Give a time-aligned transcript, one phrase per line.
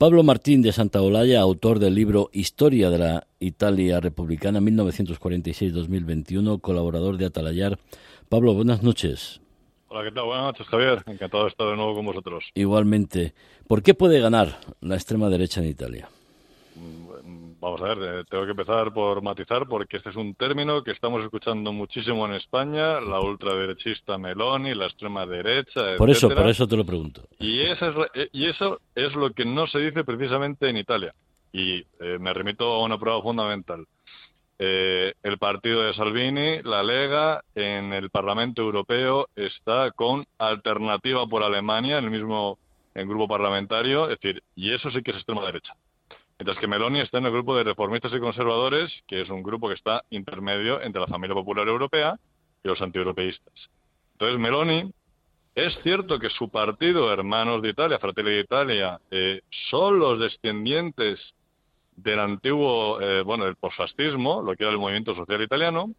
[0.00, 7.18] Pablo Martín de Santa Olalla, autor del libro Historia de la Italia Republicana 1946-2021, colaborador
[7.18, 7.78] de Atalayar.
[8.30, 9.42] Pablo, buenas noches.
[9.88, 10.24] Hola, ¿qué tal?
[10.24, 11.02] Buenas noches, Javier.
[11.04, 12.50] Encantado de estar de nuevo con vosotros.
[12.54, 13.34] Igualmente.
[13.68, 16.08] ¿Por qué puede ganar la extrema derecha en Italia?
[17.60, 20.92] Vamos a ver, eh, tengo que empezar por matizar porque este es un término que
[20.92, 26.66] estamos escuchando muchísimo en España, la ultraderechista Meloni, la extrema derecha, Por eso, por eso
[26.66, 27.22] te lo pregunto.
[27.38, 31.14] Y, eso es, eh, y eso es lo que no se dice precisamente en Italia.
[31.52, 33.86] Y eh, me remito a una prueba fundamental.
[34.58, 41.98] el partido de Salvini, la Lega, en el Parlamento Europeo está con alternativa por Alemania,
[41.98, 42.58] en el mismo
[42.94, 45.74] en grupo parlamentario, es decir, y eso sí que es extrema derecha.
[46.40, 49.68] Mientras que Meloni está en el grupo de reformistas y conservadores, que es un grupo
[49.68, 52.18] que está intermedio entre la familia popular europea
[52.64, 53.52] y los antieuropeístas.
[54.12, 54.90] Entonces, Meloni,
[55.54, 61.20] es cierto que su partido, Hermanos de Italia, Fratelli d'Italia, eh, son los descendientes
[61.94, 65.92] del antiguo, eh, bueno, del posfascismo, lo que era el movimiento social italiano,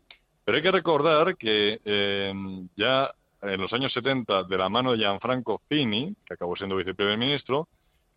[0.44, 2.34] pero hay que recordar que eh,
[2.76, 7.20] ya en los años 70, de la mano de Gianfranco Fini, que acabó siendo viceprimer
[7.20, 7.68] ministro,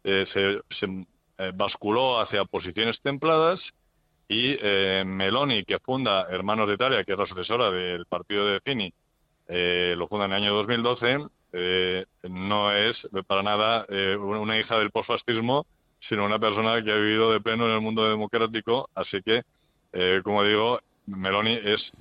[0.02, 0.26] se,
[0.78, 3.60] se eh, basculó hacia posiciones templadas
[4.28, 8.60] y eh, Meloni, que funda Hermanos de Italia, que es la sucesora del partido de
[8.60, 8.92] Fini,
[9.48, 11.26] eh, lo funda en el año 2012,
[12.30, 13.86] no es para nada
[14.18, 15.66] una hija del postfascismo,
[16.08, 18.90] sino una persona que ha vivido de pleno en el mundo democrático.
[18.94, 19.42] Así que,
[20.24, 21.92] como digo, Meloni es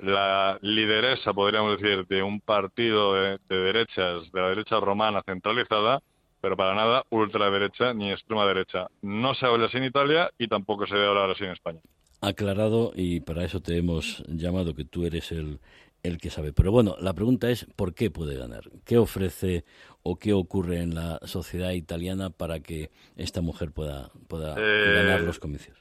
[0.00, 6.00] la lideresa, podríamos decir, de un partido de derechas, de la derecha romana centralizada,
[6.42, 8.88] pero para nada ultraderecha ni extrema derecha.
[9.00, 11.80] No se habla así en Italia y tampoco se debe hablar así en España.
[12.20, 15.60] Aclarado y para eso te hemos llamado que tú eres el,
[16.02, 16.52] el que sabe.
[16.52, 18.64] Pero bueno, la pregunta es ¿por qué puede ganar?
[18.84, 19.64] ¿Qué ofrece
[20.02, 25.20] o qué ocurre en la sociedad italiana para que esta mujer pueda, pueda eh, ganar
[25.20, 25.78] los comicios?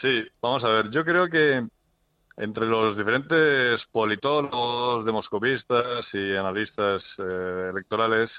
[0.00, 0.90] Sí, vamos a ver.
[0.92, 1.66] Yo creo que
[2.36, 8.30] entre los diferentes politólogos, demoscopistas y analistas eh, electorales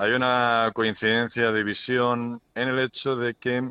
[0.00, 3.70] hay una coincidencia de visión en el hecho de que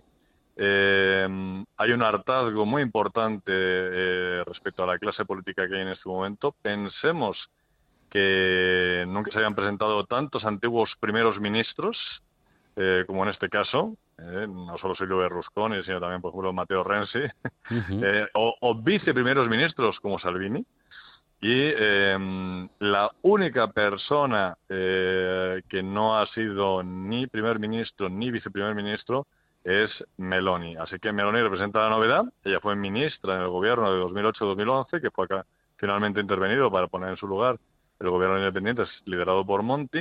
[0.57, 5.87] eh, hay un hartazgo muy importante eh, respecto a la clase política que hay en
[5.87, 6.53] este momento.
[6.61, 7.35] Pensemos
[8.11, 11.97] que nunca se habían presentado tantos antiguos primeros ministros
[12.75, 17.23] eh, como en este caso, no solo Silvio Berlusconi, sino también, por ejemplo, Matteo Renzi,
[18.35, 20.63] o, o viceprimeros ministros como Salvini.
[21.41, 28.75] Y eh, la única persona eh, que no ha sido ni primer ministro ni viceprimer
[28.75, 29.25] ministro
[29.63, 30.75] es Meloni.
[30.75, 32.23] Así que Meloni representa la novedad.
[32.43, 35.45] Ella fue ministra en el gobierno de 2008-2011, que fue acá
[35.77, 37.57] finalmente intervenido para poner en su lugar
[37.99, 39.99] el gobierno independiente liderado por Monti.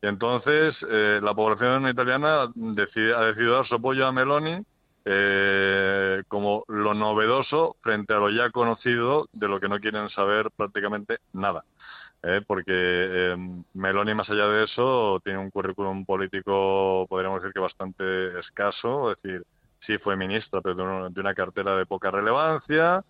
[0.00, 4.64] Y entonces eh, la población italiana decide, ha decidido dar su apoyo a Meloni
[5.10, 10.50] eh, como lo novedoso frente a lo ya conocido de lo que no quieren saber
[10.54, 11.64] prácticamente nada.
[12.22, 12.42] ¿eh?
[12.46, 13.36] porque eh,
[13.74, 19.22] Meloni, más allá de eso, tiene un currículum político, podríamos decir que bastante escaso, es
[19.22, 19.44] decir,
[19.86, 23.02] sí fue ministra, pero de, una cartera de poca relevancia,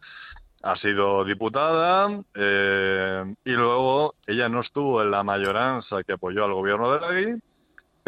[0.63, 6.53] ha sido diputada eh, y luego ella no estuvo en la mayoranza que apoyó al
[6.53, 7.43] gobierno de Draghi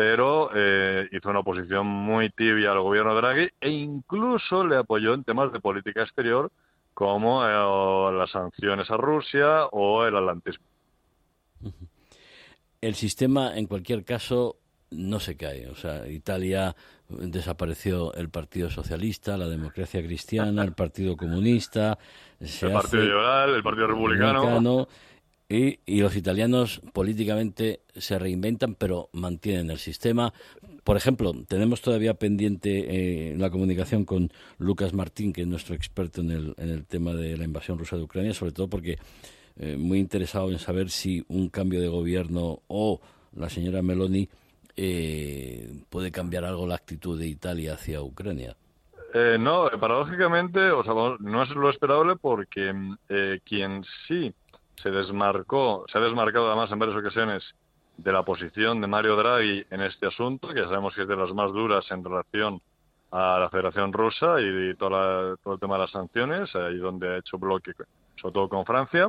[0.00, 5.12] pero eh, hizo una oposición muy tibia al gobierno de Draghi e incluso le apoyó
[5.12, 6.50] en temas de política exterior
[6.94, 10.64] como eh, las sanciones a Rusia o el atlantismo.
[12.80, 14.56] El sistema, en cualquier caso,
[14.90, 15.68] no se cae.
[15.68, 16.74] O sea, Italia
[17.10, 21.98] desapareció el Partido Socialista, la democracia cristiana, el Partido Comunista,
[22.40, 24.88] el Partido Liberal, el Partido Republicano
[25.50, 30.32] y, los italianos políticamente se reinventan, pero mantienen el sistema.
[30.84, 36.20] Por ejemplo, tenemos todavía pendiente eh, la comunicación con Lucas Martín, que es nuestro experto
[36.20, 38.98] en el, tema de la invasión rusa de Ucrania, sobre todo porque
[39.56, 43.00] eh, muy interesado en saber si un cambio de gobierno o
[43.34, 44.28] la señora Meloni
[44.76, 48.56] eh, puede cambiar algo la actitud de Italia hacia Ucrania.
[49.40, 52.72] no, paradójicamente, o sea, no es lo esperable porque
[53.44, 54.32] quien sí
[54.76, 57.54] se desmarcó, se ha desmarcado además en varias ocasiones
[57.96, 61.16] de la posición de Mario Draghi en este asunto, que ya sabemos que es de
[61.16, 62.60] las más duras en relación
[63.10, 67.18] a la Federación Rusa y, todo, todo el tema de las sanciones, ahí donde ha
[67.18, 67.72] hecho bloque,
[68.16, 69.08] sobre todo con Francia,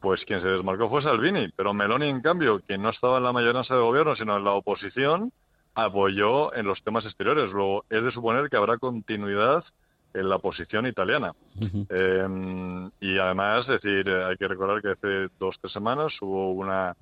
[0.00, 1.48] pues quien se desmarcó fue Salvini.
[1.56, 4.52] Pero Meloni, en cambio, que no estaba en la mayoría de gobierno, sino en la
[4.52, 5.32] oposición,
[5.74, 7.50] apoyó en los temas exteriores.
[7.52, 9.64] Luego, es de suponer que habrá continuidad
[10.16, 11.32] en la posición italiana.
[11.88, 16.96] Em, y además, decir, hay que recordar que hace dos tres semanas hubo una,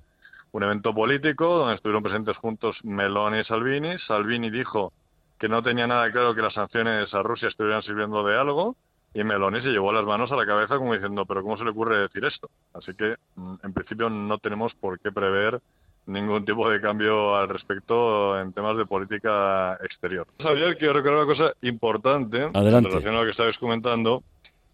[0.51, 3.97] un evento político donde estuvieron presentes juntos Meloni y Salvini.
[4.07, 4.91] Salvini dijo
[5.39, 8.75] que no tenía nada claro que las sanciones a Rusia estuvieran sirviendo de algo
[9.13, 11.69] y Meloni se llevó las manos a la cabeza como diciendo, pero ¿cómo se le
[11.69, 12.49] ocurre decir esto?
[12.73, 15.61] Así que, mm, en principio, no tenemos por qué prever
[16.07, 20.27] ningún tipo de cambio al respecto en temas de política exterior.
[20.39, 24.23] Sabía que recordar una cosa importante en relación a lo que estabais comentando,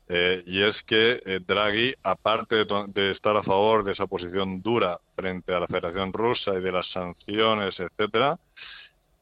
[0.09, 4.99] eh, y es que eh, Draghi, aparte de, estar a favor de esa posición dura
[5.15, 8.37] frente a la Federación Rusa y de las sanciones, etcétera,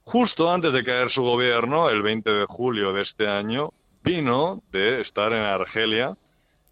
[0.04, 3.72] justo antes de caer su gobierno, el 20 de julio de este año,
[4.04, 6.16] vino de estar en Argelia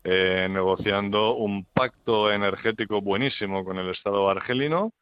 [0.09, 4.93] eh, negociando un pacto energético buenísimo con el Estado argelino.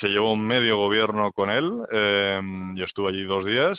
[0.00, 2.40] Se llevó un medio gobierno con él eh,
[2.76, 3.78] y estuvo allí dos días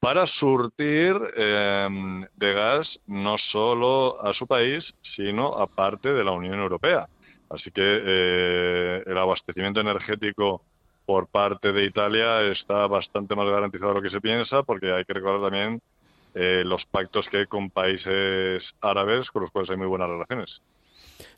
[0.00, 1.88] para surtir eh,
[2.36, 4.84] de gas no solo a su país,
[5.16, 7.08] sino a parte de la Unión Europea.
[7.50, 10.62] Así que el abastecimiento energético
[11.08, 15.06] por parte de Italia está bastante más garantizado de lo que se piensa, porque hay
[15.06, 15.80] que recordar también
[16.34, 20.60] eh, los pactos que hay con países árabes con los cuales hay muy buenas relaciones.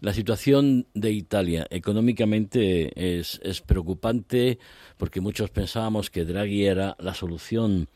[0.00, 4.58] La situación de Italia económicamente es, preocupante
[4.96, 7.88] porque muchos pensábamos que Draghi era la solución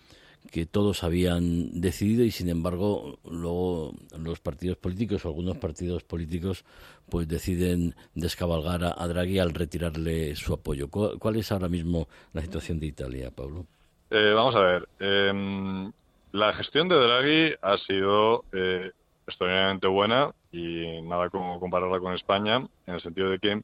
[0.51, 6.65] que todos habían decidido y sin embargo luego los partidos políticos o algunos partidos políticos
[7.09, 10.89] pues deciden descabalgar a, Draghi al retirarle su apoyo.
[10.89, 13.67] ¿Cuál, es ahora mismo la situación de Italia, Pablo?
[14.11, 14.89] Eh, vamos a ver.
[15.01, 15.91] Em,
[16.33, 18.93] la gestión de Draghi ha sido eh,
[19.27, 23.63] extraordinariamente buena y nada como compararla con España en el sentido de que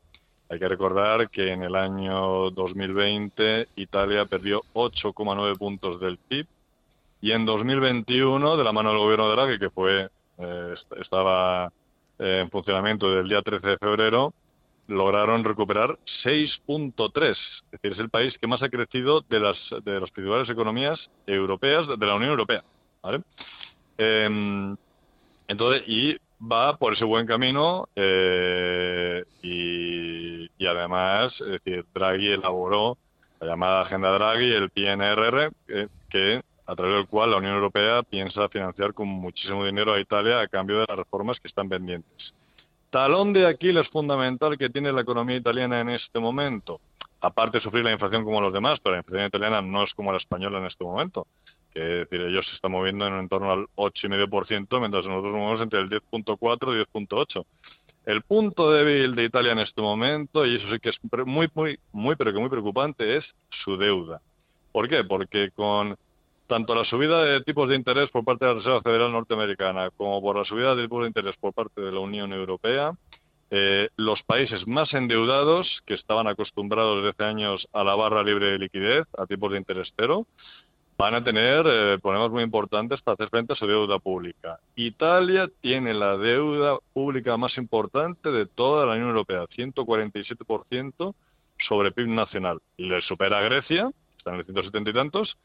[0.49, 6.47] hay que recordar que en el año 2020 Italia perdió 8,9 puntos del PIB
[7.23, 10.09] y en 2021, de la mano del gobierno de Draghi, que fue
[10.39, 11.71] eh, estaba
[12.19, 14.33] eh, en funcionamiento del día 13 de febrero,
[14.87, 17.31] lograron recuperar 6.3.
[17.31, 20.99] Es decir, es el país que más ha crecido de las, de las principales economías
[21.27, 22.65] europeas de la Unión Europea.
[23.03, 23.21] ¿vale?
[23.99, 24.77] Em,
[25.51, 32.97] entonces, y va por ese buen camino eh, y, además, es decir, Draghi elaboró
[33.41, 35.51] la llamada Agenda Draghi, el PNRR,
[36.09, 40.41] que a través del cual la Unión Europea piensa financiar con muchísimo dinero a Italia
[40.41, 42.33] a cambio de las reformas que están pendientes.
[42.91, 46.81] Talón de Aquiles fundamental que tiene la economía italiana en este momento,
[47.21, 50.13] aparte de sufrir la inflación como los demás, pero la inflación italiana no es como
[50.13, 51.27] la española en este momento,
[51.73, 55.81] que decir, ellos se están moviendo en torno al 8,5%, mientras nosotros nos movemos entre
[55.81, 57.45] el 10,4 y 10,8.
[58.07, 61.79] El punto débil de Italia en este momento, y eso sí que es muy, muy,
[61.93, 63.25] muy, pero que muy preocupante, es
[63.65, 64.21] su deuda.
[64.73, 65.05] ¿Por qué?
[65.05, 65.97] Porque con
[66.47, 70.21] tanto la subida de tipos de interés por parte de la Reserva Federal Norteamericana como
[70.21, 72.93] por la subida de tipos de interés por parte de la Unión Europea,
[73.53, 78.47] eh, los países más endeudados, que estaban acostumbrados desde hace años a la barra libre
[78.47, 80.27] de liquidez, a tipos de interés cero,
[81.01, 84.61] van a tener eh, problemas muy importantes para hacer frente a su deuda pública.
[84.77, 91.15] Italia tiene la deuda pública más importante de toda la Unión Europea, 147%
[91.67, 92.61] sobre PIB nacional.
[92.77, 95.39] Le supera a Grecia, están en el 170 y tantos,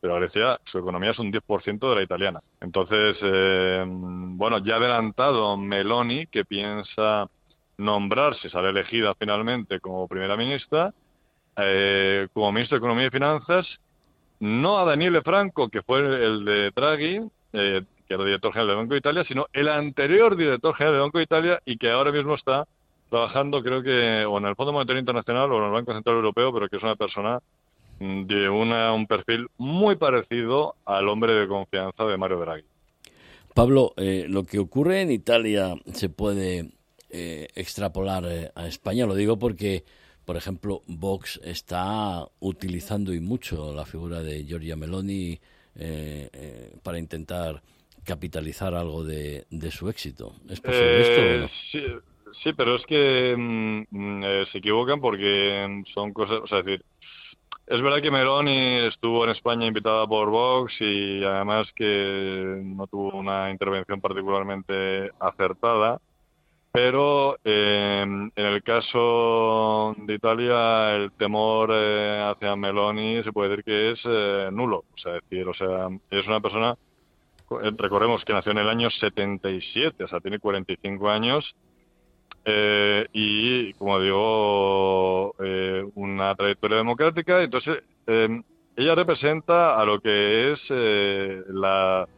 [0.00, 2.40] pero Grecia, su economía es un 10% de la italiana.
[2.62, 7.28] Entonces, eh, bueno, ya ha adelantado Meloni que piensa
[7.76, 10.94] nombrarse, sale elegida finalmente como primera ministra,
[11.58, 13.66] eh, como ministro de Economía y Finanzas,
[14.44, 17.20] no a Daniele Franco, que fue el de Draghi,
[17.54, 21.02] eh, que era director general del Banco de Italia, sino el anterior director general del
[21.02, 22.66] Banco de Italia y que ahora mismo está
[23.08, 26.52] trabajando, creo que, o en el Fondo Monetario Internacional o en el Banco Central Europeo,
[26.52, 27.38] pero que es una persona
[27.98, 32.64] de una, un perfil muy parecido al hombre de confianza de Mario Draghi.
[33.54, 36.72] Pablo, eh, lo que ocurre en Italia se puede
[37.08, 39.06] eh, extrapolar eh, a España.
[39.06, 39.84] Lo digo porque,
[40.24, 45.38] por ejemplo, Vox está utilizando y mucho la figura de Giorgia Meloni
[46.82, 47.62] para intentar
[48.04, 50.34] capitalizar algo de, su éxito.
[50.48, 51.54] ¿Es posible esto?
[51.72, 51.82] Sí,
[52.42, 56.84] sí, pero es que mm, mm, se equivocan porque son cosas, o sea, es decir,
[57.66, 63.18] es verdad que Meloni estuvo en España invitada por Vox y además que no tuvo
[63.18, 65.98] una intervención particularmente acertada,
[66.74, 73.64] pero eh, en el caso de Italia el temor eh, hacia Meloni se puede decir
[73.64, 76.76] que es eh, nulo, o sea, decir, o sea, es una persona
[77.78, 81.54] recordemos que nació en el año 77, o sea, tiene 45 años
[82.44, 87.42] eh, y, como digo, eh, una trayectoria democrática.
[87.42, 88.42] Entonces, eh,
[88.76, 90.60] ella representa a lo que es
[91.48, 92.08] la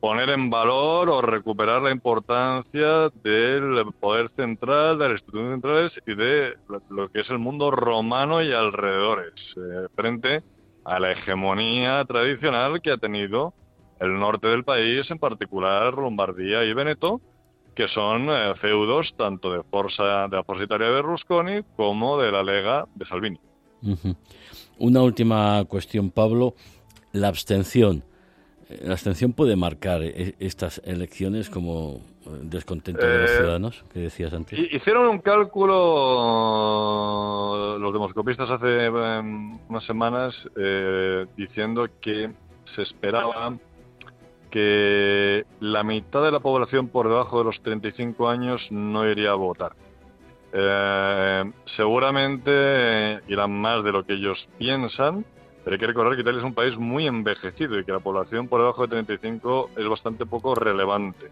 [0.00, 6.14] poner en valor o recuperar la importancia del poder central, de las instituciones centrales y
[6.14, 6.54] de
[6.90, 9.34] lo que es el mundo romano y alrededores,
[9.96, 10.42] frente
[10.84, 13.52] a la hegemonía tradicional que ha tenido
[14.00, 17.20] el norte del país, en particular Lombardía y Veneto,
[17.74, 22.42] que son eh, feudos tanto de, Forza, de la Forza de Berlusconi como de la
[22.42, 23.40] Lega de Salvini.
[24.78, 26.54] Una última cuestión, Pablo.
[27.12, 28.02] La abstención.
[28.82, 32.02] ¿La abstención puede marcar e-, estas elecciones como
[32.42, 34.58] descontento de los eh, ciudadanos, que decías antes?
[34.58, 36.68] Hicieron un cálculo
[37.78, 42.30] los demoscopistas hace em, unas semanas eh, diciendo que
[42.74, 43.56] se esperaba
[44.50, 49.34] que la mitad de la población por debajo de los 35 años no iría a
[49.34, 49.72] votar.
[50.52, 51.44] Eh,
[51.76, 55.24] seguramente irán más de lo que ellos piensan,
[55.64, 58.48] pero hay que recordar que Italia es un país muy envejecido y que la población
[58.48, 61.30] por debajo de 35 es bastante poco relevante.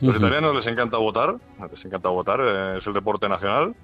[0.00, 1.36] Los italianos les encanta votar,
[1.72, 3.74] les encanta votar, eh, es el deporte nacional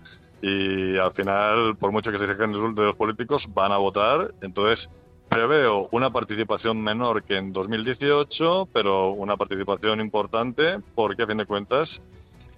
[0.43, 4.33] y al final, por mucho que se quejen de los políticos, van a votar.
[4.43, 4.88] Entonces,
[5.29, 11.47] preveo una participación menor que en 2018, pero una participación importante porque, a fin de
[11.47, 11.88] cuentas,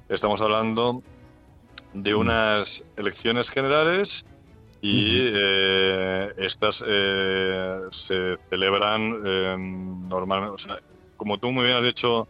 [0.08, 1.02] estamos hablando
[1.94, 4.08] de unas elecciones generales
[4.80, 10.80] y eh, estas eh, se celebran eh, normalmente, o sea,
[11.16, 12.28] como tú muy bien has dicho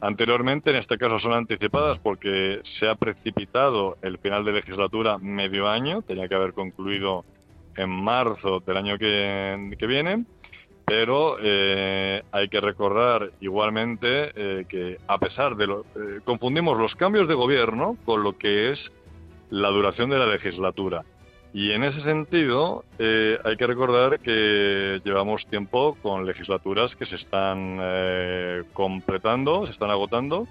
[0.00, 5.68] anteriormente, en este caso son anticipadas porque se ha precipitado el final de legislatura medio
[5.68, 7.24] año, tenía que haber concluido
[7.76, 10.24] en marzo del año que, viene,
[10.84, 15.86] pero eh, hay que recordar igualmente que a pesar de lo...
[16.24, 18.80] Confundimos los cambios de gobierno con lo que es
[19.50, 21.04] la duración de la legislatura.
[21.54, 27.78] Y en ese sentido, hay que recordar que llevamos tiempo con legislaturas que se están
[28.72, 30.46] completando, se están agotando.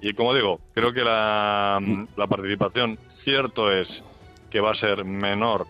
[0.00, 1.80] Y como digo, creo que la,
[2.16, 3.88] la participación, cierto es
[4.50, 5.66] que va a ser menor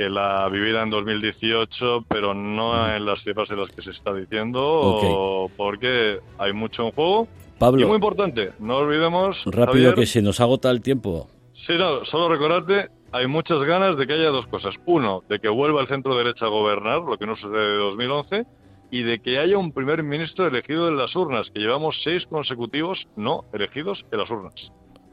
[0.00, 4.14] que la vivida en 2018, pero no en las cifras en las que se está
[4.14, 7.28] diciendo, porque hay mucho en juego.
[7.58, 9.36] Pablo, y muy importante, no olvidemos.
[9.44, 11.28] Rápido que se nos agota el tiempo.
[11.66, 14.74] Sí, no, solo recordarte, hay muchas ganas de que haya dos cosas.
[14.86, 18.46] Uno, de que vuelva el centro derecha a gobernar, lo que no sucede de 2011,
[18.90, 23.06] y de que haya un primer ministro elegido en las urnas, que llevamos seis consecutivos
[23.16, 24.54] no elegidos en las urnas.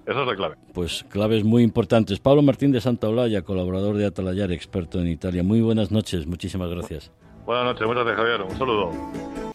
[0.06, 0.56] Esa es la clave.
[0.74, 2.20] Pues claves muy importantes.
[2.20, 5.44] Pablo Martín de Santa Olaya, colaborador de Atalayar, experto en Italia.
[5.44, 7.12] Muy buenas noches, muchísimas gracias.
[7.46, 8.42] Buenas noches, muchas gracias Javier.
[8.42, 9.47] Un saludo.